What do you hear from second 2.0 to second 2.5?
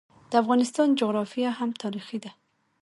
ده.